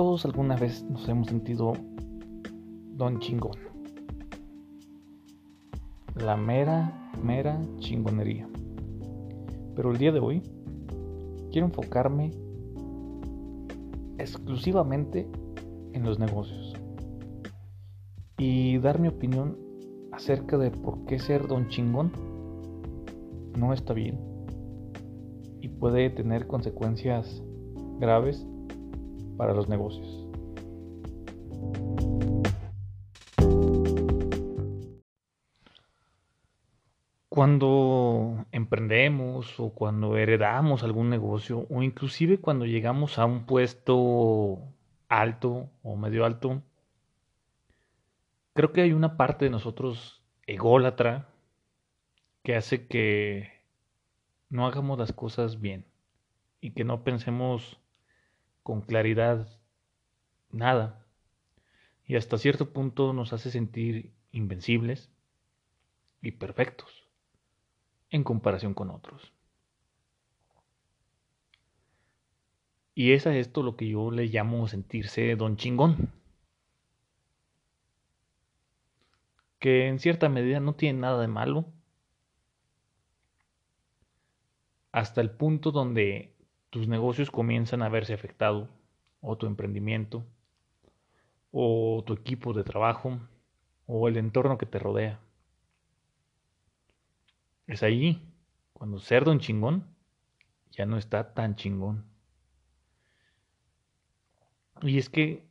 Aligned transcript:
todos 0.00 0.24
alguna 0.24 0.56
vez 0.56 0.82
nos 0.84 1.06
hemos 1.10 1.26
sentido 1.26 1.74
don 2.94 3.18
chingón. 3.18 3.58
La 6.14 6.38
mera, 6.38 7.12
mera 7.22 7.60
chingonería. 7.80 8.48
Pero 9.76 9.90
el 9.90 9.98
día 9.98 10.10
de 10.10 10.20
hoy 10.20 10.42
quiero 11.52 11.66
enfocarme 11.66 12.30
exclusivamente 14.16 15.28
en 15.92 16.02
los 16.02 16.18
negocios 16.18 16.72
y 18.38 18.78
dar 18.78 19.00
mi 19.00 19.08
opinión 19.08 19.58
acerca 20.12 20.56
de 20.56 20.70
por 20.70 21.04
qué 21.04 21.18
ser 21.18 21.46
don 21.46 21.68
chingón 21.68 22.10
no 23.54 23.74
está 23.74 23.92
bien 23.92 24.18
y 25.60 25.68
puede 25.68 26.08
tener 26.08 26.46
consecuencias 26.46 27.42
graves 27.98 28.46
para 29.36 29.54
los 29.54 29.68
negocios. 29.68 30.26
Cuando 37.28 38.44
emprendemos 38.52 39.58
o 39.60 39.70
cuando 39.70 40.16
heredamos 40.16 40.82
algún 40.82 41.10
negocio 41.10 41.66
o 41.70 41.82
inclusive 41.82 42.38
cuando 42.38 42.66
llegamos 42.66 43.18
a 43.18 43.24
un 43.24 43.46
puesto 43.46 44.58
alto 45.08 45.70
o 45.82 45.96
medio 45.96 46.24
alto, 46.24 46.62
creo 48.52 48.72
que 48.72 48.82
hay 48.82 48.92
una 48.92 49.16
parte 49.16 49.46
de 49.46 49.50
nosotros 49.50 50.22
ególatra 50.46 51.28
que 52.42 52.56
hace 52.56 52.86
que 52.86 53.50
no 54.48 54.66
hagamos 54.66 54.98
las 54.98 55.12
cosas 55.12 55.60
bien 55.60 55.86
y 56.60 56.72
que 56.72 56.84
no 56.84 57.04
pensemos 57.04 57.79
con 58.62 58.82
claridad 58.82 59.48
nada. 60.50 61.06
Y 62.04 62.16
hasta 62.16 62.38
cierto 62.38 62.72
punto 62.72 63.12
nos 63.12 63.32
hace 63.32 63.50
sentir 63.50 64.12
invencibles 64.32 65.10
y 66.22 66.32
perfectos 66.32 67.08
en 68.10 68.24
comparación 68.24 68.74
con 68.74 68.90
otros. 68.90 69.32
Y 72.94 73.12
es 73.12 73.26
a 73.26 73.34
esto 73.34 73.62
lo 73.62 73.76
que 73.76 73.88
yo 73.88 74.10
le 74.10 74.26
llamo 74.26 74.66
sentirse 74.68 75.34
don 75.36 75.56
chingón. 75.56 76.12
Que 79.58 79.86
en 79.86 79.98
cierta 79.98 80.28
medida 80.28 80.60
no 80.60 80.74
tiene 80.74 81.00
nada 81.00 81.20
de 81.20 81.28
malo. 81.28 81.66
Hasta 84.92 85.20
el 85.20 85.30
punto 85.30 85.70
donde 85.70 86.34
tus 86.70 86.88
negocios 86.88 87.30
comienzan 87.30 87.82
a 87.82 87.88
verse 87.88 88.14
afectados, 88.14 88.68
o 89.20 89.36
tu 89.36 89.46
emprendimiento, 89.46 90.24
o 91.50 92.02
tu 92.06 92.14
equipo 92.14 92.52
de 92.52 92.64
trabajo, 92.64 93.18
o 93.86 94.08
el 94.08 94.16
entorno 94.16 94.56
que 94.56 94.66
te 94.66 94.78
rodea. 94.78 95.20
Es 97.66 97.82
ahí 97.82 98.22
cuando 98.72 98.98
ser 98.98 99.24
don 99.24 99.40
chingón 99.40 99.84
ya 100.70 100.86
no 100.86 100.96
está 100.96 101.34
tan 101.34 101.56
chingón. 101.56 102.04
Y 104.82 104.98
es 104.98 105.10
que 105.10 105.44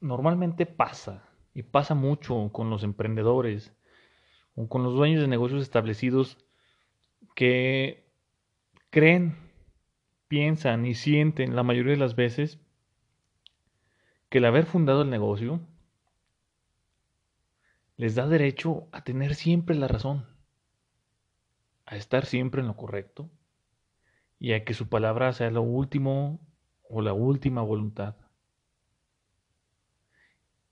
normalmente 0.00 0.66
pasa, 0.66 1.28
y 1.54 1.62
pasa 1.62 1.94
mucho 1.94 2.50
con 2.52 2.70
los 2.70 2.82
emprendedores 2.82 3.72
o 4.54 4.68
con 4.68 4.82
los 4.82 4.94
dueños 4.94 5.20
de 5.20 5.28
negocios 5.28 5.62
establecidos 5.62 6.38
que 7.34 8.08
creen 8.90 9.41
piensan 10.32 10.86
y 10.86 10.94
sienten 10.94 11.54
la 11.54 11.62
mayoría 11.62 11.92
de 11.92 11.98
las 11.98 12.16
veces 12.16 12.58
que 14.30 14.38
el 14.38 14.46
haber 14.46 14.64
fundado 14.64 15.02
el 15.02 15.10
negocio 15.10 15.60
les 17.98 18.14
da 18.14 18.26
derecho 18.26 18.88
a 18.92 19.04
tener 19.04 19.34
siempre 19.34 19.76
la 19.76 19.88
razón, 19.88 20.24
a 21.84 21.96
estar 21.96 22.24
siempre 22.24 22.62
en 22.62 22.66
lo 22.66 22.78
correcto 22.78 23.28
y 24.38 24.54
a 24.54 24.64
que 24.64 24.72
su 24.72 24.88
palabra 24.88 25.34
sea 25.34 25.50
lo 25.50 25.60
último 25.60 26.40
o 26.88 27.02
la 27.02 27.12
última 27.12 27.60
voluntad. 27.60 28.16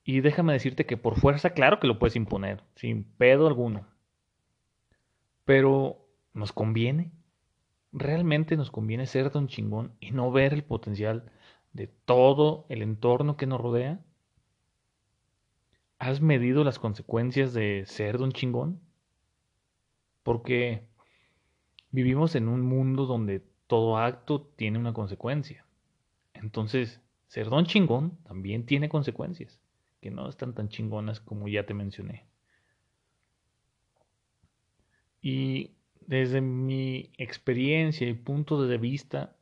Y 0.05 0.23
déjame 0.23 0.55
decirte 0.55 0.87
que 0.87 0.97
por 0.97 1.21
fuerza, 1.21 1.51
claro 1.51 1.81
que 1.81 1.87
lo 1.87 1.99
puedes 1.99 2.17
imponer, 2.17 2.65
sin 2.77 3.05
pedo 3.05 3.47
alguno. 3.47 3.87
Pero, 5.45 6.09
¿nos 6.33 6.51
conviene? 6.51 7.13
Realmente 7.93 8.56
nos 8.56 8.71
conviene 8.71 9.06
ser 9.06 9.31
don 9.31 9.49
chingón 9.49 9.95
y 10.01 10.12
no 10.12 10.31
ver 10.31 10.53
el 10.53 10.65
potencial 10.65 11.31
de 11.73 11.87
todo 11.87 12.67
el 12.69 12.83
entorno 12.83 13.37
que 13.37 13.47
nos 13.47 13.61
rodea? 13.61 14.01
¿Has 15.99 16.21
medido 16.21 16.65
las 16.65 16.78
consecuencias 16.78 17.53
de 17.53 17.84
ser 17.87 18.19
don 18.19 18.33
chingón? 18.33 18.81
Porque 20.23 20.87
vivimos 21.91 22.34
en 22.34 22.49
un 22.49 22.62
mundo 22.62 23.06
donde 23.06 23.45
todo 23.67 23.99
acto 23.99 24.43
tiene 24.57 24.78
una 24.78 24.93
consecuencia. 24.93 25.67
Entonces, 26.34 27.01
ser 27.27 27.51
don 27.51 27.67
chingón 27.67 28.19
también 28.25 28.67
tiene 28.67 28.89
consecuencias, 28.89 29.61
que 30.01 30.11
no 30.11 30.28
están 30.28 30.55
tan 30.55 30.69
chingonas 30.69 31.21
como 31.21 31.49
ya 31.49 31.67
te 31.67 31.75
mencioné. 31.75 32.27
Y 35.22 35.72
desde 36.10 36.41
mi 36.41 37.09
experiencia 37.19 38.09
y 38.09 38.15
punto 38.15 38.66
de 38.66 38.78
vista, 38.78 39.37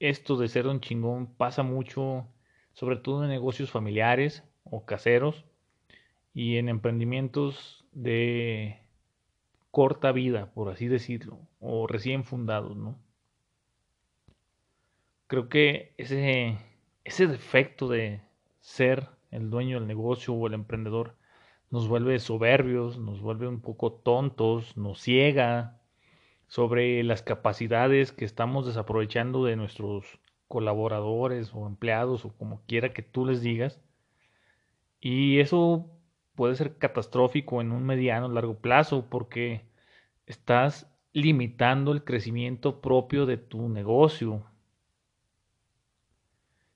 esto 0.00 0.36
de 0.36 0.48
ser 0.48 0.66
un 0.66 0.80
chingón 0.80 1.28
pasa 1.28 1.62
mucho, 1.62 2.26
sobre 2.72 2.96
todo 2.96 3.22
en 3.22 3.30
negocios 3.30 3.70
familiares 3.70 4.42
o 4.64 4.84
caseros 4.84 5.44
y 6.34 6.56
en 6.56 6.68
emprendimientos 6.68 7.84
de 7.92 8.80
corta 9.70 10.10
vida, 10.10 10.50
por 10.52 10.72
así 10.72 10.88
decirlo, 10.88 11.38
o 11.60 11.86
recién 11.86 12.24
fundados. 12.24 12.76
Creo 15.28 15.48
que 15.48 15.94
ese 15.98 17.26
defecto 17.28 17.88
de 17.88 18.22
ser 18.60 19.06
el 19.30 19.50
dueño 19.50 19.78
del 19.78 19.86
negocio 19.86 20.34
o 20.34 20.48
el 20.48 20.54
emprendedor 20.54 21.14
nos 21.70 21.86
vuelve 21.86 22.18
soberbios, 22.18 22.98
nos 22.98 23.20
vuelve 23.20 23.46
un 23.46 23.60
poco 23.60 23.92
tontos, 23.92 24.76
nos 24.76 25.00
ciega, 25.00 25.78
sobre 26.52 27.02
las 27.02 27.22
capacidades 27.22 28.12
que 28.12 28.26
estamos 28.26 28.66
desaprovechando 28.66 29.42
de 29.46 29.56
nuestros 29.56 30.20
colaboradores 30.48 31.50
o 31.54 31.66
empleados 31.66 32.26
o 32.26 32.36
como 32.36 32.60
quiera 32.66 32.92
que 32.92 33.00
tú 33.00 33.24
les 33.24 33.40
digas. 33.40 33.80
Y 35.00 35.40
eso 35.40 35.88
puede 36.34 36.54
ser 36.54 36.76
catastrófico 36.76 37.62
en 37.62 37.72
un 37.72 37.84
mediano 37.84 38.28
largo 38.28 38.58
plazo 38.58 39.06
porque 39.08 39.62
estás 40.26 40.94
limitando 41.14 41.90
el 41.90 42.04
crecimiento 42.04 42.82
propio 42.82 43.24
de 43.24 43.38
tu 43.38 43.70
negocio. 43.70 44.44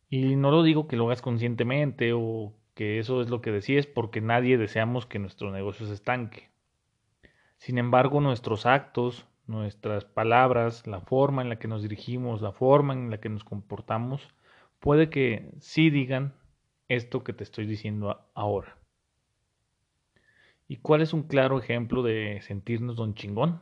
Y 0.09 0.37
no 0.37 0.51
lo 0.51 0.63
digo 0.63 0.89
que 0.89 0.97
lo 0.97 1.05
hagas 1.05 1.21
conscientemente 1.21 2.15
o 2.15 2.55
que 2.73 2.99
eso 2.99 3.21
es 3.21 3.29
lo 3.29 3.43
que 3.43 3.53
decías 3.53 3.87
porque 3.87 4.23
nadie 4.23 4.57
deseamos 4.57 5.05
que 5.05 5.19
nuestro 5.19 5.53
negocio 5.53 5.87
se 5.87 5.93
estanque. 5.93 6.49
Sin 7.59 7.77
embargo, 7.77 8.23
nuestros 8.23 8.65
actos, 8.65 9.27
nuestras 9.47 10.05
palabras, 10.05 10.87
la 10.87 11.01
forma 11.01 11.43
en 11.43 11.49
la 11.49 11.59
que 11.59 11.69
nos 11.69 11.83
dirigimos, 11.83 12.43
la 12.43 12.53
forma 12.53 12.95
en 12.95 13.11
la 13.11 13.19
que 13.19 13.29
nos 13.29 13.45
comportamos, 13.45 14.29
puede 14.81 15.11
que 15.11 15.51
sí 15.61 15.91
digan 15.91 16.35
esto 16.89 17.25
que 17.25 17.33
te 17.33 17.45
estoy 17.45 17.67
diciendo 17.67 18.27
ahora. 18.35 18.77
¿Y 20.69 20.79
cuál 20.79 21.01
es 21.01 21.13
un 21.13 21.23
claro 21.23 21.59
ejemplo 21.59 22.03
de 22.03 22.41
sentirnos 22.43 22.97
don 22.97 23.15
chingón? 23.15 23.61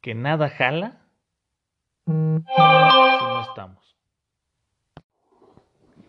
Que 0.00 0.14
nada 0.14 0.48
jala 0.48 1.02
si 2.06 2.12
no 2.12 3.42
estamos. 3.42 3.96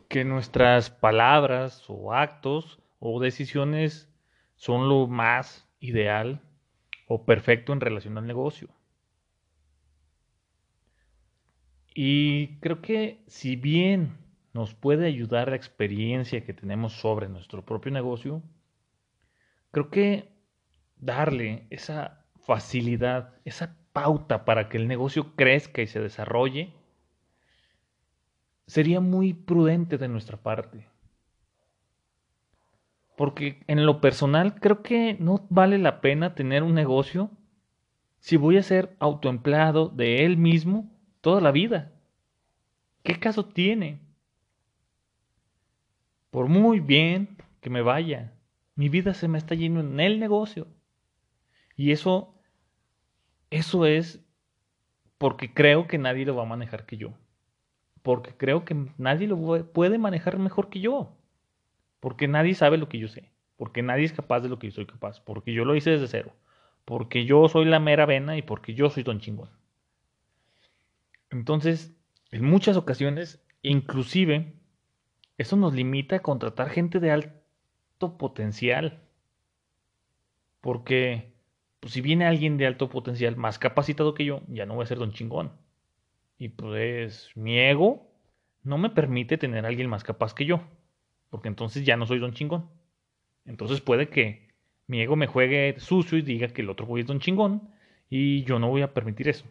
Que 0.10 0.26
nuestras 0.26 0.92
palabras 0.92 1.84
o 1.88 2.14
actos 2.14 2.80
o 3.00 3.20
decisiones 3.20 4.12
son 4.56 4.88
lo 4.90 5.08
más 5.08 5.68
ideal 5.80 6.42
o 7.14 7.26
perfecto 7.26 7.74
en 7.74 7.80
relación 7.80 8.18
al 8.18 8.26
negocio. 8.26 8.70
Y 11.94 12.58
creo 12.60 12.82
que 12.82 13.24
si 13.28 13.56
bien 13.56 14.18
nos 14.52 14.74
puede 14.74 15.06
ayudar 15.06 15.50
la 15.50 15.56
experiencia 15.56 16.44
que 16.44 16.54
tenemos 16.54 16.94
sobre 16.94 17.30
nuestro 17.30 17.64
propio 17.64 17.92
negocio, 17.92 18.42
creo 19.70 19.92
que 19.92 20.34
darle 20.98 21.68
esa 21.70 22.26
facilidad, 22.36 23.36
esa 23.46 23.78
pauta 23.94 24.44
para 24.44 24.68
que 24.68 24.78
el 24.78 24.88
negocio 24.88 25.36
crezca 25.36 25.84
y 25.84 25.88
se 25.88 26.00
desarrolle, 26.00 26.74
sería 28.66 29.02
muy 29.02 29.36
prudente 29.36 30.00
de 30.00 30.08
nuestra 30.08 30.38
parte. 30.38 30.88
Porque 33.16 33.64
en 33.68 33.86
lo 33.86 34.02
personal 34.02 34.60
creo 34.60 34.82
que 34.82 35.16
no 35.20 35.46
vale 35.50 35.78
la 35.78 36.02
pena 36.02 36.36
tener 36.36 36.64
un 36.64 36.74
negocio 36.74 37.32
si 38.20 38.38
voy 38.38 38.58
a 38.58 38.64
ser 38.64 38.96
autoempleado 39.00 39.90
de 39.90 40.26
él 40.26 40.38
mismo 40.38 40.92
toda 41.22 41.42
la 41.42 41.52
vida. 41.52 41.92
¿Qué 43.04 43.20
caso 43.20 43.46
tiene? 43.46 44.04
por 46.34 46.48
muy 46.48 46.80
bien 46.80 47.38
que 47.62 47.70
me 47.70 47.84
vaya, 47.84 48.34
mi 48.74 48.90
vida 48.90 49.14
se 49.14 49.28
me 49.28 49.38
está 49.38 49.54
yendo 49.54 49.82
en 49.82 50.00
el 50.00 50.20
negocio. 50.20 50.66
Y 51.76 51.92
eso, 51.92 52.42
eso 53.52 53.86
es 53.86 54.26
porque 55.20 55.54
creo 55.54 55.86
que 55.86 56.00
nadie 56.00 56.26
lo 56.26 56.36
va 56.36 56.42
a 56.42 56.48
manejar 56.48 56.88
que 56.88 56.98
yo. 56.98 57.14
Porque 58.02 58.36
creo 58.36 58.66
que 58.66 58.76
nadie 58.98 59.28
lo 59.28 59.72
puede 59.72 60.00
manejar 60.00 60.40
mejor 60.40 60.72
que 60.72 60.80
yo. 60.80 61.16
Porque 62.04 62.28
nadie 62.28 62.54
sabe 62.54 62.78
lo 62.78 62.90
que 62.90 63.00
yo 63.00 63.08
sé. 63.08 63.32
Porque 63.56 63.82
nadie 63.82 64.04
es 64.04 64.12
capaz 64.12 64.42
de 64.42 64.50
lo 64.50 64.60
que 64.60 64.68
yo 64.68 64.74
soy 64.74 64.86
capaz. 64.86 65.22
Porque 65.22 65.54
yo 65.54 65.64
lo 65.64 65.74
hice 65.74 65.92
desde 65.92 66.10
cero. 66.10 66.34
Porque 66.84 67.24
yo 67.24 67.48
soy 67.48 67.64
la 67.64 67.80
mera 67.80 68.06
vena 68.06 68.36
y 68.36 68.42
porque 68.42 68.74
yo 68.74 68.90
soy 68.90 69.04
don 69.04 69.22
chingón. 69.22 69.50
Entonces, 71.30 71.96
en 72.32 72.44
muchas 72.44 72.76
ocasiones, 72.76 73.42
inclusive, 73.62 74.52
eso 75.38 75.56
nos 75.56 75.74
limita 75.74 76.18
a 76.18 76.22
contratar 76.22 76.72
gente 76.72 77.00
de 77.00 77.12
alto 77.12 78.18
potencial. 78.18 79.00
Porque 80.60 81.32
pues 81.80 81.94
si 81.94 82.02
viene 82.02 82.26
alguien 82.26 82.58
de 82.58 82.68
alto 82.68 82.90
potencial 82.90 83.38
más 83.38 83.60
capacitado 83.60 84.14
que 84.14 84.26
yo, 84.26 84.42
ya 84.50 84.66
no 84.66 84.76
voy 84.76 84.84
a 84.84 84.88
ser 84.88 84.98
don 84.98 85.14
chingón. 85.14 85.54
Y 86.38 86.50
pues 86.50 87.32
mi 87.36 87.58
ego 87.60 88.12
no 88.62 88.78
me 88.78 88.90
permite 88.90 89.38
tener 89.38 89.64
a 89.64 89.70
alguien 89.70 89.88
más 89.88 90.04
capaz 90.04 90.34
que 90.34 90.44
yo, 90.44 90.68
porque 91.34 91.48
entonces 91.48 91.84
ya 91.84 91.98
no 91.98 92.06
soy 92.06 92.20
don 92.20 92.34
chingón. 92.34 92.70
Entonces 93.44 93.82
puede 93.82 94.08
que 94.08 94.50
mi 94.86 95.02
ego 95.02 95.16
me 95.16 95.26
juegue 95.26 95.74
sucio 95.80 96.16
y 96.20 96.22
diga 96.22 96.50
que 96.50 96.62
el 96.62 96.70
otro 96.70 96.86
güey 96.86 97.02
es 97.02 97.08
don 97.08 97.20
chingón, 97.20 97.72
y 98.08 98.44
yo 98.44 98.60
no 98.60 98.70
voy 98.70 98.84
a 98.84 98.94
permitir 98.94 99.28
eso. 99.30 99.44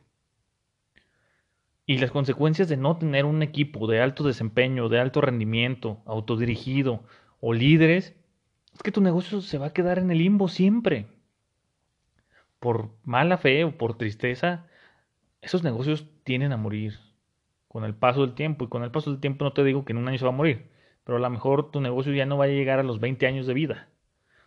Y 1.84 1.98
las 1.98 2.12
consecuencias 2.12 2.68
de 2.68 2.76
no 2.76 2.98
tener 2.98 3.24
un 3.24 3.42
equipo 3.42 3.88
de 3.88 4.00
alto 4.00 4.22
desempeño, 4.22 4.88
de 4.88 5.00
alto 5.00 5.22
rendimiento, 5.22 6.00
autodirigido 6.06 7.02
o 7.40 7.52
líderes, 7.52 8.14
es 8.72 8.82
que 8.84 8.92
tu 8.92 9.00
negocio 9.00 9.40
se 9.40 9.58
va 9.58 9.66
a 9.66 9.72
quedar 9.72 9.98
en 9.98 10.12
el 10.12 10.18
limbo 10.18 10.46
siempre 10.46 11.08
por 12.60 12.90
mala 13.02 13.38
fe 13.38 13.64
o 13.64 13.76
por 13.76 13.98
tristeza, 13.98 14.68
esos 15.40 15.64
negocios 15.64 16.06
tienen 16.22 16.52
a 16.52 16.56
morir 16.56 17.00
con 17.66 17.82
el 17.82 17.96
paso 17.96 18.20
del 18.20 18.36
tiempo. 18.36 18.66
Y 18.66 18.68
con 18.68 18.84
el 18.84 18.92
paso 18.92 19.10
del 19.10 19.18
tiempo 19.18 19.44
no 19.44 19.52
te 19.52 19.64
digo 19.64 19.84
que 19.84 19.90
en 19.90 19.98
un 19.98 20.06
año 20.06 20.18
se 20.18 20.24
va 20.24 20.30
a 20.30 20.36
morir, 20.36 20.70
pero 21.04 21.18
a 21.18 21.20
lo 21.20 21.30
mejor 21.30 21.70
tu 21.70 21.80
negocio 21.80 22.12
ya 22.12 22.26
no 22.26 22.36
va 22.36 22.44
a 22.44 22.48
llegar 22.48 22.78
a 22.78 22.84
los 22.84 23.00
20 23.00 23.26
años 23.26 23.46
de 23.46 23.54
vida. 23.54 23.88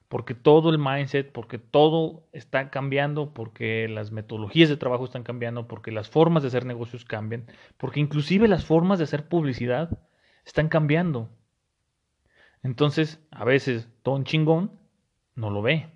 Porque 0.07 0.35
todo 0.35 0.69
el 0.69 0.77
mindset, 0.77 1.31
porque 1.31 1.57
todo 1.57 2.27
está 2.31 2.69
cambiando, 2.69 3.33
porque 3.33 3.87
las 3.87 4.11
metodologías 4.11 4.69
de 4.69 4.77
trabajo 4.77 5.05
están 5.05 5.23
cambiando, 5.23 5.67
porque 5.67 5.91
las 5.91 6.09
formas 6.09 6.43
de 6.43 6.47
hacer 6.49 6.65
negocios 6.65 7.05
cambian, 7.05 7.45
porque 7.77 7.99
inclusive 7.99 8.47
las 8.47 8.65
formas 8.65 8.99
de 8.99 9.05
hacer 9.05 9.27
publicidad 9.27 9.97
están 10.45 10.69
cambiando. 10.69 11.29
Entonces, 12.61 13.25
a 13.31 13.43
veces, 13.45 13.89
Don 14.03 14.23
Chingón 14.23 14.79
no 15.33 15.49
lo 15.49 15.61
ve 15.61 15.91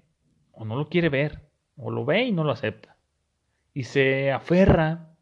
o 0.51 0.65
no 0.65 0.75
lo 0.75 0.89
quiere 0.89 1.09
ver 1.09 1.49
o 1.77 1.91
lo 1.91 2.03
ve 2.03 2.23
y 2.23 2.31
no 2.31 2.43
lo 2.43 2.51
acepta. 2.51 2.97
Y 3.73 3.83
se 3.83 4.31
aferra 4.31 5.15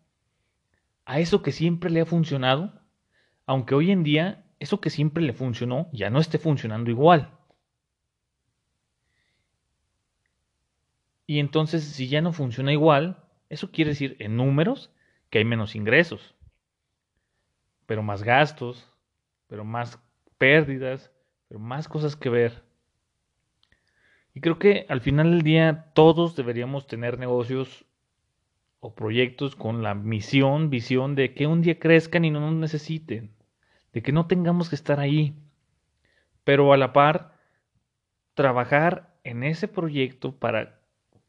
a 1.06 1.20
eso 1.20 1.42
que 1.42 1.52
siempre 1.52 1.90
le 1.90 2.02
ha 2.02 2.06
funcionado, 2.06 2.82
aunque 3.46 3.76
hoy 3.76 3.92
en 3.92 4.04
día 4.04 4.47
eso 4.60 4.82
que 4.82 4.90
siempre 4.90 5.24
le 5.24 5.34
funcionó 5.34 5.90
ya 5.92 6.10
no 6.10 6.20
esté 6.20 6.38
funcionando 6.38 6.90
igual. 6.90 7.32
Y 11.26 11.40
entonces 11.40 11.84
si 11.84 12.08
ya 12.08 12.22
no 12.22 12.32
funciona 12.32 12.72
igual, 12.72 13.24
eso 13.50 13.72
quiere 13.72 13.92
decir 13.92 14.16
en 14.20 14.38
números 14.38 14.92
que 15.30 15.40
hay 15.40 15.46
menos 15.46 15.76
ingresos, 15.76 16.36
pero 17.86 18.02
más 18.02 18.24
gastos, 18.24 18.90
pero 19.48 19.66
más 19.66 20.00
pérdidas, 20.38 21.12
pero 21.48 21.60
más 21.60 21.88
cosas 21.88 22.16
que 22.16 22.30
ver. 22.30 22.64
Y 24.34 24.42
creo 24.42 24.60
que 24.60 24.86
al 24.88 25.02
final 25.02 25.32
del 25.32 25.42
día 25.42 25.92
todos 25.94 26.36
deberíamos 26.36 26.88
tener 26.88 27.18
negocios 27.18 27.86
o 28.80 28.94
proyectos 28.94 29.56
con 29.56 29.84
la 29.84 29.96
misión, 29.96 30.70
visión 30.70 31.16
de 31.16 31.34
que 31.34 31.48
un 31.48 31.62
día 31.62 31.80
crezcan 31.80 32.24
y 32.24 32.30
no 32.30 32.40
nos 32.40 32.54
necesiten, 32.54 33.37
de 33.98 34.04
que 34.04 34.12
no 34.12 34.28
tengamos 34.28 34.70
que 34.70 34.76
estar 34.76 35.00
ahí, 35.00 35.34
pero 36.44 36.72
a 36.72 36.78
la 36.78 36.94
par 36.94 37.34
trabajar 38.36 39.18
en 39.24 39.44
ese 39.44 39.68
proyecto 39.68 40.38
para 40.38 40.82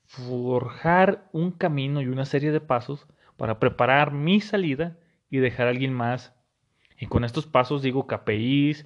forjar 0.05 1.31
un 1.33 1.51
camino 1.51 2.03
y 2.03 2.09
una 2.09 2.27
serie 2.27 2.53
de 2.53 2.61
pasos 2.61 3.07
para 3.39 3.59
preparar 3.59 4.13
mi 4.13 4.43
salida 4.43 4.99
y 5.31 5.39
dejar 5.39 5.67
a 5.67 5.71
alguien 5.71 5.95
más. 5.95 6.35
Y 7.01 7.07
con 7.07 7.25
estos 7.25 7.47
pasos 7.47 7.81
digo 7.81 8.07
KPIs, 8.07 8.85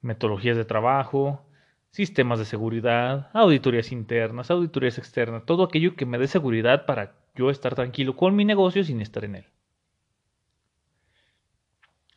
metodologías 0.00 0.56
de 0.56 0.64
trabajo, 0.64 1.46
sistemas 1.92 2.40
de 2.40 2.46
seguridad, 2.46 3.30
auditorías 3.32 3.92
internas, 3.92 4.50
auditorías 4.50 4.98
externas, 4.98 5.46
todo 5.46 5.62
aquello 5.62 5.94
que 5.94 6.04
me 6.04 6.18
dé 6.18 6.26
seguridad 6.26 6.84
para 6.84 7.14
yo 7.36 7.48
estar 7.48 7.76
tranquilo 7.76 8.16
con 8.16 8.34
mi 8.34 8.44
negocio 8.44 8.82
sin 8.82 9.00
estar 9.00 9.24
en 9.24 9.36
él. 9.36 9.44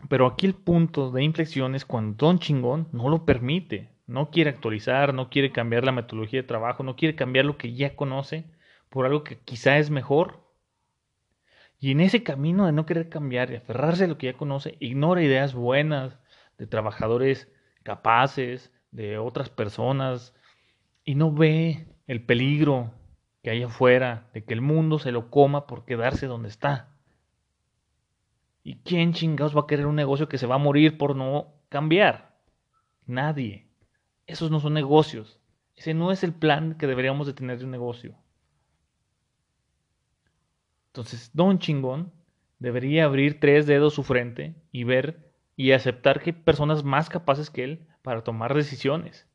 Pero 0.09 0.27
aquí 0.27 0.45
el 0.45 0.55
punto 0.55 1.11
de 1.11 1.23
inflexión 1.23 1.75
es 1.75 1.85
cuando 1.85 2.25
Don 2.25 2.39
Chingón 2.39 2.87
no 2.91 3.09
lo 3.09 3.25
permite, 3.25 3.89
no 4.07 4.29
quiere 4.29 4.49
actualizar, 4.49 5.13
no 5.13 5.29
quiere 5.29 5.51
cambiar 5.51 5.85
la 5.85 5.91
metodología 5.91 6.41
de 6.41 6.47
trabajo, 6.47 6.83
no 6.83 6.95
quiere 6.95 7.15
cambiar 7.15 7.45
lo 7.45 7.57
que 7.57 7.73
ya 7.73 7.95
conoce 7.95 8.45
por 8.89 9.05
algo 9.05 9.23
que 9.23 9.39
quizá 9.39 9.77
es 9.77 9.89
mejor. 9.89 10.43
Y 11.79 11.91
en 11.91 12.01
ese 12.01 12.23
camino 12.23 12.65
de 12.65 12.71
no 12.71 12.85
querer 12.85 13.09
cambiar 13.09 13.51
y 13.51 13.55
aferrarse 13.55 14.05
a 14.05 14.07
lo 14.07 14.17
que 14.17 14.27
ya 14.27 14.37
conoce, 14.37 14.77
ignora 14.79 15.23
ideas 15.23 15.53
buenas 15.53 16.19
de 16.57 16.67
trabajadores 16.67 17.51
capaces, 17.83 18.71
de 18.91 19.17
otras 19.17 19.49
personas 19.49 20.33
y 21.03 21.15
no 21.15 21.31
ve 21.31 21.87
el 22.07 22.23
peligro 22.23 22.93
que 23.41 23.49
hay 23.49 23.63
afuera 23.63 24.29
de 24.33 24.45
que 24.45 24.53
el 24.53 24.61
mundo 24.61 24.99
se 24.99 25.11
lo 25.11 25.29
coma 25.29 25.67
por 25.67 25.83
quedarse 25.83 26.27
donde 26.27 26.49
está. 26.49 26.92
¿Y 28.63 28.77
quién 28.77 29.13
chingados 29.13 29.55
va 29.55 29.61
a 29.61 29.67
querer 29.67 29.85
un 29.85 29.95
negocio 29.95 30.29
que 30.29 30.37
se 30.37 30.47
va 30.47 30.55
a 30.55 30.59
morir 30.59 30.97
por 30.97 31.15
no 31.15 31.53
cambiar? 31.69 32.39
Nadie. 33.05 33.67
Esos 34.25 34.51
no 34.51 34.59
son 34.59 34.73
negocios. 34.73 35.41
Ese 35.75 35.93
no 35.93 36.11
es 36.11 36.23
el 36.23 36.33
plan 36.33 36.75
que 36.77 36.87
deberíamos 36.87 37.27
de 37.27 37.33
tener 37.33 37.59
de 37.59 37.65
un 37.65 37.71
negocio. 37.71 38.15
Entonces, 40.87 41.31
Don 41.33 41.59
Chingón 41.59 42.13
debería 42.59 43.05
abrir 43.05 43.39
tres 43.39 43.65
dedos 43.65 43.95
su 43.95 44.03
frente 44.03 44.55
y 44.71 44.85
ver 44.85 45.33
y 45.55 45.71
aceptar 45.71 46.21
que 46.21 46.29
hay 46.29 46.41
personas 46.41 46.83
más 46.83 47.09
capaces 47.09 47.49
que 47.49 47.63
él 47.63 47.87
para 48.01 48.23
tomar 48.23 48.53
decisiones. 48.53 49.27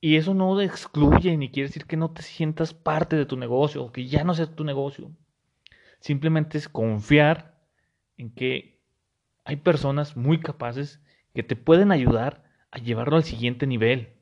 Y 0.00 0.16
eso 0.16 0.32
no 0.34 0.60
excluye 0.60 1.36
ni 1.36 1.50
quiere 1.50 1.68
decir 1.68 1.86
que 1.86 1.96
no 1.96 2.12
te 2.12 2.22
sientas 2.22 2.72
parte 2.72 3.16
de 3.16 3.26
tu 3.26 3.36
negocio 3.36 3.82
o 3.82 3.92
que 3.92 4.06
ya 4.06 4.22
no 4.22 4.34
sea 4.34 4.46
tu 4.46 4.62
negocio. 4.62 5.10
Simplemente 6.00 6.58
es 6.58 6.68
confiar 6.68 7.58
en 8.16 8.30
que 8.30 8.78
hay 9.44 9.56
personas 9.56 10.16
muy 10.16 10.40
capaces 10.40 11.00
que 11.34 11.42
te 11.42 11.56
pueden 11.56 11.92
ayudar 11.92 12.44
a 12.70 12.78
llevarlo 12.78 13.16
al 13.16 13.24
siguiente 13.24 13.66
nivel. 13.66 14.12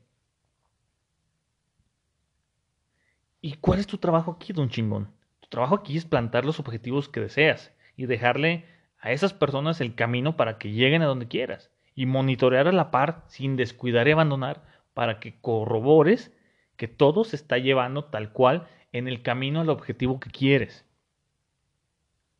¿Y 3.41 3.53
cuál 3.57 3.79
es 3.79 3.87
tu 3.87 3.97
trabajo 3.97 4.31
aquí, 4.31 4.53
don 4.53 4.69
chingón? 4.69 5.11
Tu 5.41 5.49
trabajo 5.49 5.75
aquí 5.75 5.97
es 5.97 6.05
plantar 6.05 6.45
los 6.45 6.59
objetivos 6.59 7.09
que 7.09 7.19
deseas 7.19 7.73
y 7.95 8.05
dejarle 8.05 8.65
a 8.99 9.11
esas 9.11 9.33
personas 9.33 9.79
el 9.81 9.95
camino 9.95 10.35
para 10.35 10.57
que 10.57 10.71
lleguen 10.71 11.01
a 11.01 11.05
donde 11.05 11.27
quieras 11.27 11.71
y 11.95 12.05
monitorear 12.05 12.67
a 12.67 12.71
la 12.71 12.91
par 12.91 13.23
sin 13.27 13.55
descuidar 13.55 14.07
y 14.07 14.11
abandonar 14.11 14.63
para 14.93 15.19
que 15.19 15.39
corrobores 15.39 16.31
que 16.75 16.87
todo 16.87 17.23
se 17.23 17.35
está 17.35 17.57
llevando 17.57 18.05
tal 18.05 18.31
cual 18.31 18.67
en 18.91 19.07
el 19.07 19.21
camino 19.21 19.61
al 19.61 19.69
objetivo 19.69 20.19
que 20.19 20.29
quieres. 20.29 20.86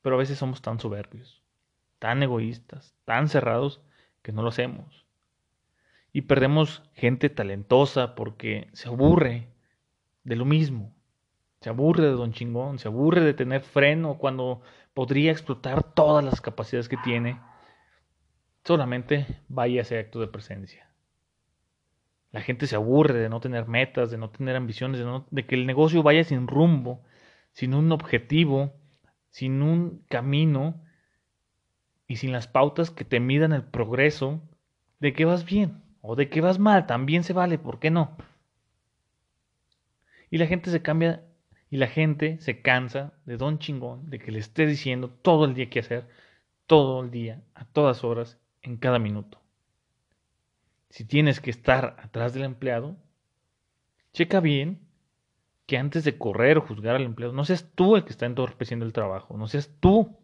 Pero 0.07 0.15
a 0.15 0.19
veces 0.19 0.37
somos 0.37 0.61
tan 0.61 0.79
soberbios, 0.79 1.43
tan 1.99 2.23
egoístas, 2.23 2.95
tan 3.03 3.27
cerrados 3.27 3.81
que 4.21 4.31
no 4.31 4.41
lo 4.41 4.47
hacemos. 4.47 5.05
Y 6.13 6.21
perdemos 6.21 6.81
gente 6.93 7.29
talentosa 7.29 8.15
porque 8.15 8.69
se 8.71 8.87
aburre 8.87 9.49
de 10.23 10.37
lo 10.37 10.45
mismo. 10.45 10.95
Se 11.59 11.67
aburre 11.67 12.05
de 12.05 12.11
Don 12.11 12.31
Chingón, 12.31 12.79
se 12.79 12.87
aburre 12.87 13.19
de 13.19 13.33
tener 13.33 13.63
freno 13.63 14.17
cuando 14.17 14.61
podría 14.93 15.29
explotar 15.29 15.83
todas 15.83 16.23
las 16.23 16.39
capacidades 16.39 16.87
que 16.87 16.95
tiene 17.03 17.41
solamente 18.63 19.25
vaya 19.49 19.81
ese 19.81 19.99
acto 19.99 20.21
de 20.21 20.27
presencia. 20.27 20.89
La 22.31 22.39
gente 22.39 22.65
se 22.65 22.77
aburre 22.77 23.19
de 23.19 23.27
no 23.27 23.41
tener 23.41 23.67
metas, 23.67 24.09
de 24.09 24.17
no 24.17 24.29
tener 24.29 24.55
ambiciones, 24.55 25.01
de, 25.01 25.21
de 25.31 25.45
que 25.45 25.55
el 25.55 25.65
negocio 25.65 26.01
vaya 26.01 26.23
sin 26.23 26.47
rumbo, 26.47 27.03
sin 27.51 27.73
un 27.73 27.91
objetivo, 27.91 28.73
sin 29.29 29.61
un 29.61 30.03
camino 30.09 30.81
y 32.07 32.17
sin 32.17 32.31
las 32.31 32.47
pautas 32.47 32.91
que 32.91 33.05
te 33.05 33.19
midan 33.19 33.53
el 33.53 33.63
progreso 33.63 34.41
de 34.99 35.13
que 35.13 35.25
vas 35.25 35.45
bien 35.45 35.83
o 36.01 36.15
de 36.15 36.29
que 36.29 36.41
vas 36.41 36.59
mal, 36.59 36.87
también 36.87 37.23
se 37.23 37.33
vale, 37.33 37.59
¿por 37.59 37.79
qué 37.79 37.91
no? 37.91 38.15
Y 40.29 40.37
la 40.37 40.47
gente 40.47 40.71
se 40.71 40.81
cambia 40.81 41.23
y 41.69 41.77
la 41.77 41.87
gente 41.87 42.39
se 42.39 42.61
cansa 42.61 43.13
de 43.25 43.37
don 43.37 43.59
chingón, 43.59 44.09
de 44.09 44.19
que 44.19 44.31
le 44.31 44.39
esté 44.39 44.65
diciendo 44.65 45.09
todo 45.09 45.45
el 45.45 45.53
día 45.53 45.69
qué 45.69 45.79
hacer, 45.79 46.07
todo 46.65 47.03
el 47.03 47.11
día, 47.11 47.43
a 47.55 47.65
todas 47.65 48.03
horas, 48.03 48.39
en 48.61 48.77
cada 48.77 48.99
minuto. 48.99 49.41
si 50.89 51.03
tienes 51.05 51.41
que 51.41 51.49
estar 51.49 51.97
atrás 51.99 52.33
del 52.33 52.43
empleado, 52.43 52.95
checa 54.13 54.39
bien 54.39 54.86
que 55.67 55.77
antes 55.77 56.05
de 56.05 56.17
correr 56.17 56.57
o 56.57 56.61
juzgar 56.61 56.95
al 56.95 57.03
empleado, 57.03 57.33
no 57.33 57.43
seas 57.43 57.69
tú 57.75 57.97
el 57.97 58.05
que 58.05 58.11
está 58.11 58.25
entorpeciendo 58.25 58.85
el 58.85 58.93
trabajo, 58.93 59.37
no 59.37 59.47
seas 59.47 59.69
tú 59.81 60.17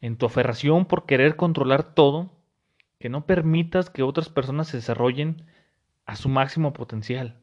en 0.00 0.16
tu 0.16 0.26
aferración 0.26 0.86
por 0.86 1.04
querer 1.04 1.36
controlar 1.36 1.94
todo, 1.94 2.32
que 2.98 3.10
no 3.10 3.26
permitas 3.26 3.90
que 3.90 4.02
otras 4.02 4.30
personas 4.30 4.68
se 4.68 4.78
desarrollen 4.78 5.46
a 6.06 6.16
su 6.16 6.30
máximo 6.30 6.72
potencial, 6.72 7.42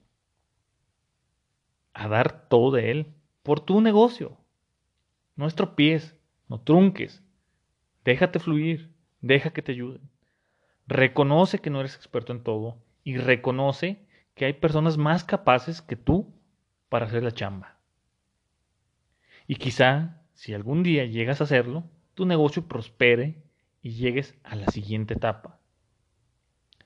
a 1.93 2.07
dar 2.07 2.49
todo 2.49 2.71
de 2.71 2.89
él 2.89 3.13
por 3.43 3.59
tu 3.59 3.81
negocio. 3.81 4.37
No 5.35 5.45
estropies, 5.45 6.17
no 6.47 6.59
trunques, 6.59 7.23
déjate 8.03 8.39
fluir, 8.39 8.91
deja 9.21 9.51
que 9.51 9.61
te 9.61 9.73
ayuden. 9.73 10.01
Reconoce 10.87 11.59
que 11.59 11.69
no 11.69 11.81
eres 11.81 11.95
experto 11.95 12.33
en 12.33 12.41
todo 12.41 12.81
y 13.03 13.17
reconoce 13.17 14.07
que 14.33 14.45
hay 14.45 14.53
personas 14.53 14.97
más 14.97 15.23
capaces 15.23 15.83
que 15.83 15.95
tú 15.95 16.33
para 16.89 17.05
hacer 17.05 17.23
la 17.23 17.31
chamba. 17.31 17.77
Y 19.47 19.55
quizá, 19.55 20.21
si 20.33 20.53
algún 20.53 20.83
día 20.83 21.05
llegas 21.05 21.41
a 21.41 21.45
hacerlo, 21.45 21.83
tu 22.13 22.25
negocio 22.25 22.67
prospere 22.67 23.41
y 23.81 23.91
llegues 23.91 24.35
a 24.43 24.55
la 24.55 24.67
siguiente 24.67 25.13
etapa. 25.13 25.59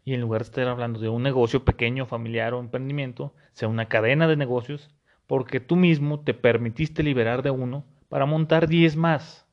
Y 0.06 0.14
en 0.14 0.22
lugar 0.22 0.42
de 0.42 0.46
estar 0.46 0.68
hablando 0.68 1.00
de 1.00 1.10
un 1.10 1.24
negocio 1.24 1.64
pequeño, 1.64 2.06
familiar 2.06 2.54
o 2.54 2.60
emprendimiento, 2.60 3.34
sea 3.54 3.68
una 3.68 3.88
cadena 3.88 4.28
de 4.28 4.36
negocios, 4.36 4.90
porque 5.28 5.60
tú 5.60 5.76
mismo 5.76 6.20
te 6.20 6.34
permitiste 6.34 7.04
liberar 7.04 7.42
de 7.42 7.52
uno 7.52 7.86
para 8.10 8.26
montar 8.26 8.68
10 8.68 8.98
más. 8.98 9.48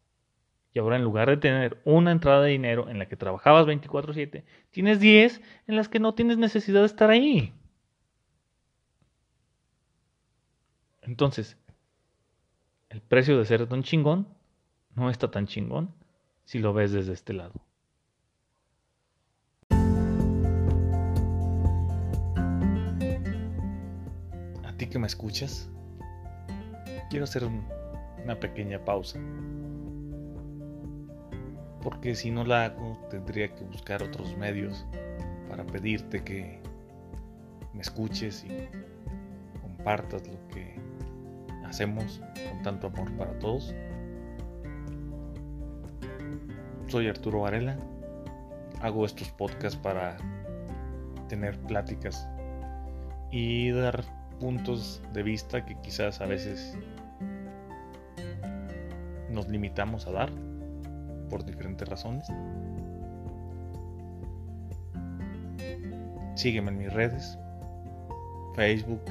Y 0.73 0.79
ahora 0.79 0.97
en 0.97 1.05
lugar 1.05 1.29
de 1.29 1.37
tener 1.37 1.81
una 1.85 2.13
entrada 2.13 2.43
de 2.43 2.51
dinero 2.51 2.89
en 2.89 2.99
la 2.99 3.07
que 3.07 3.17
trabajabas 3.17 3.67
24/7, 3.67 4.45
tienes 4.71 5.01
10 5.01 5.41
en 5.67 5.77
las 5.77 5.89
que 5.89 5.99
no 5.99 6.15
tienes 6.15 6.39
necesidad 6.39 6.81
de 6.81 6.87
estar 6.87 7.11
ahí. 7.11 7.53
Entonces, 11.11 11.57
el 12.89 13.03
precio 13.03 13.37
de 13.37 13.45
ser 13.45 13.69
tan 13.69 13.83
chingón 13.83 14.29
no 14.95 15.11
está 15.11 15.29
tan 15.29 15.49
chingón 15.49 15.93
si 16.45 16.61
lo 16.61 16.73
ves 16.73 16.93
desde 16.93 17.15
este 17.15 17.33
lado. 17.33 17.53
A 24.65 24.73
ti 24.77 24.87
que 24.87 25.01
me 25.01 25.09
escuchas, 25.09 25.69
quiero 27.11 27.25
hacer 27.25 27.43
una 28.23 28.39
pequeña 28.39 28.85
pausa. 28.85 29.19
Porque 31.83 32.15
si 32.15 32.31
no 32.31 32.45
la 32.45 32.67
hago, 32.67 32.97
tendría 33.11 33.53
que 33.53 33.65
buscar 33.65 34.05
otros 34.05 34.37
medios 34.37 34.87
para 35.49 35.67
pedirte 35.67 36.23
que 36.23 36.63
me 37.75 37.81
escuches 37.81 38.45
y 38.45 38.69
compartas 39.61 40.29
lo 40.29 40.40
hacemos 41.71 42.21
con 42.51 42.63
tanto 42.63 42.89
amor 42.89 43.11
para 43.17 43.39
todos. 43.39 43.75
Soy 46.89 47.09
Arturo 47.09 47.43
Varela. 47.43 47.77
Hago 48.83 49.07
estos 49.07 49.31
podcasts 49.31 49.79
para 49.79 50.17
tener 51.29 51.57
pláticas 51.61 52.29
y 53.31 53.71
dar 53.71 54.03
puntos 54.41 55.01
de 55.13 55.23
vista 55.23 55.65
que 55.65 55.77
quizás 55.81 56.21
a 56.21 56.27
veces 56.27 56.77
nos 59.31 59.49
limitamos 59.49 60.07
a 60.09 60.13
dar 60.13 60.31
por 61.29 61.45
diferentes 61.45 61.89
razones. 61.89 62.27
Sígueme 66.35 66.71
en 66.71 66.79
mis 66.79 66.93
redes, 66.93 67.39
Facebook, 68.57 69.03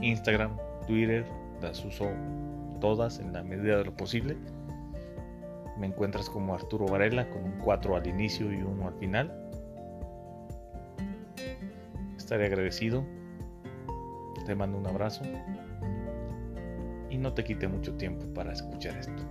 Instagram, 0.00 0.56
Twitter, 0.86 1.26
las 1.60 1.84
uso 1.84 2.08
todas 2.80 3.18
en 3.18 3.32
la 3.32 3.42
medida 3.42 3.78
de 3.78 3.84
lo 3.84 3.94
posible. 3.94 4.36
Me 5.78 5.86
encuentras 5.86 6.28
como 6.28 6.54
Arturo 6.54 6.86
Varela 6.86 7.28
con 7.30 7.44
un 7.44 7.58
4 7.58 7.96
al 7.96 8.06
inicio 8.06 8.52
y 8.52 8.62
uno 8.62 8.88
al 8.88 8.94
final. 8.94 9.50
Estaré 12.16 12.46
agradecido. 12.46 13.04
Te 14.46 14.54
mando 14.54 14.78
un 14.78 14.86
abrazo. 14.86 15.22
Y 17.08 17.18
no 17.18 17.32
te 17.32 17.44
quite 17.44 17.66
mucho 17.66 17.94
tiempo 17.94 18.26
para 18.34 18.52
escuchar 18.52 18.96
esto. 18.98 19.22